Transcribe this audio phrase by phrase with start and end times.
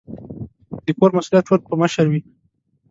[0.85, 2.21] د کور مسؤلیت ټول په مشر وي